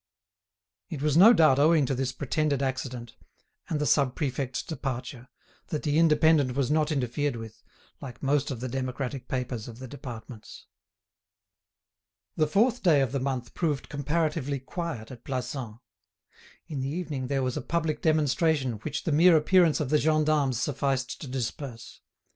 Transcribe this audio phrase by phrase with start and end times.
[0.89, 3.15] It was no doubt owing to this pretended accident,
[3.69, 5.27] and the sub prefect's departure,
[5.67, 7.61] that the "Indépendant" was not interfered with,
[8.01, 10.65] like most of the democratic papers of the departments.
[12.35, 15.77] The 4th day of the month proved comparatively quiet at Plassans.
[16.65, 20.59] In the evening there was a public demonstration which the mere appearance of the gendarmes
[20.59, 22.01] sufficed to disperse.